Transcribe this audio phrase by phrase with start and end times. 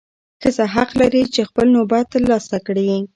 [0.41, 2.91] ښځه حق لري چې خپل نوبت ترلاسه کړي.